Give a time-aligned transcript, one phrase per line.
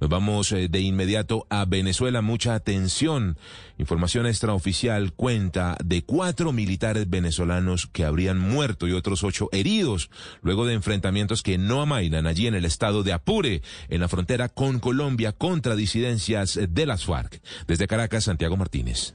[0.00, 2.22] Nos vamos eh, de inmediato a Venezuela.
[2.22, 3.36] Mucha atención.
[3.78, 10.10] Información extraoficial cuenta de cuatro militares venezolanos que habrían muerto y otros ocho heridos
[10.42, 14.48] luego de enfrentamientos que no amainan allí en el estado de Apure, en la frontera
[14.48, 17.40] con Colombia contra disidencias de las FARC.
[17.66, 19.14] Desde Caracas, Santiago Martínez.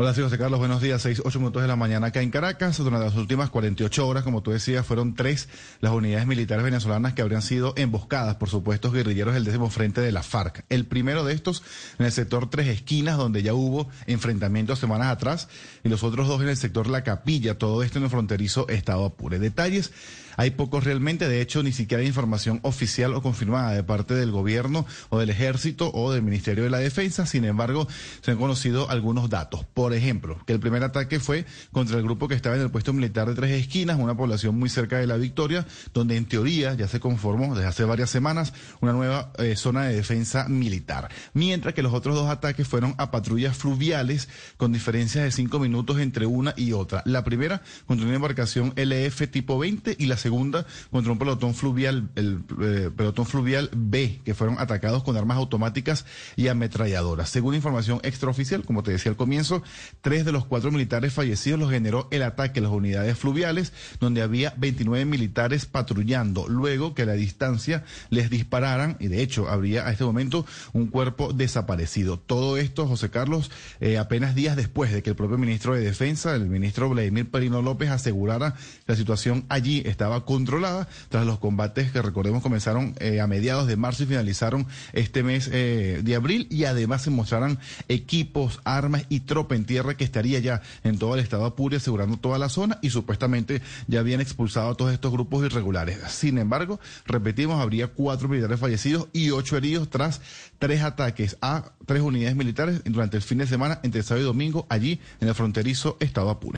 [0.00, 1.02] Hola, sí, José Carlos, buenos días.
[1.02, 2.78] Seis, ocho minutos de la mañana acá en Caracas.
[2.78, 5.48] Durante las últimas 48 horas, como tú decías, fueron tres
[5.80, 10.12] las unidades militares venezolanas que habrían sido emboscadas por supuestos guerrilleros del décimo frente de
[10.12, 10.64] la FARC.
[10.68, 11.64] El primero de estos
[11.98, 15.48] en el sector Tres Esquinas, donde ya hubo enfrentamientos semanas atrás,
[15.82, 19.04] y los otros dos en el sector La Capilla, todo esto en el fronterizo Estado
[19.04, 19.40] Apure.
[19.40, 19.90] Detalles
[20.38, 24.30] hay pocos realmente, de hecho, ni siquiera hay información oficial o confirmada de parte del
[24.30, 27.26] gobierno o del ejército o del Ministerio de la Defensa.
[27.26, 27.88] Sin embargo,
[28.20, 29.64] se han conocido algunos datos.
[29.74, 32.92] Por ejemplo, que el primer ataque fue contra el grupo que estaba en el puesto
[32.92, 36.86] militar de Tres Esquinas, una población muy cerca de la Victoria, donde en teoría ya
[36.86, 41.08] se conformó desde hace varias semanas una nueva eh, zona de defensa militar.
[41.34, 45.98] Mientras que los otros dos ataques fueron a patrullas fluviales con diferencias de cinco minutos
[45.98, 47.02] entre una y otra.
[47.06, 51.54] La primera contra una embarcación LF tipo 20 y la segunda segunda contra un pelotón
[51.54, 56.04] fluvial, el eh, pelotón fluvial B, que fueron atacados con armas automáticas
[56.36, 57.30] y ametralladoras.
[57.30, 59.62] Según información extraoficial, como te decía al comienzo,
[60.02, 64.20] tres de los cuatro militares fallecidos los generó el ataque a las unidades fluviales, donde
[64.20, 69.86] había 29 militares patrullando, luego que a la distancia les dispararan, y de hecho habría
[69.86, 72.18] a este momento un cuerpo desaparecido.
[72.18, 76.34] Todo esto, José Carlos, eh, apenas días después de que el propio ministro de Defensa,
[76.34, 81.90] el ministro Vladimir Perino López, asegurara que la situación allí estaba controlada tras los combates
[81.90, 86.46] que recordemos comenzaron eh, a mediados de marzo y finalizaron este mes eh, de abril
[86.50, 91.14] y además se mostraran equipos, armas y tropa en tierra que estaría ya en todo
[91.14, 95.12] el estado Apure asegurando toda la zona y supuestamente ya habían expulsado a todos estos
[95.12, 95.98] grupos irregulares.
[96.08, 100.20] Sin embargo, repetimos, habría cuatro militares fallecidos y ocho heridos tras
[100.58, 104.66] tres ataques a tres unidades militares durante el fin de semana entre sábado y domingo
[104.68, 106.56] allí en el fronterizo estado Apure.